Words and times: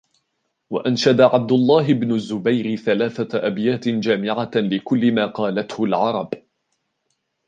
وَأَنْشَدَ 0.69 1.21
عَبْدُ 1.21 1.51
اللَّهِ 1.51 1.93
بْنُ 1.93 2.11
الزُّبَيْرِ 2.11 2.75
ثَلَاثَةَ 2.75 3.47
أَبْيَاتٍ 3.47 3.87
جَامِعَةً 3.87 4.51
لِكُلِّ 4.55 5.11
مَا 5.11 5.25
قَالَتْهُ 5.25 5.83
الْعَرَبُ 5.83 6.33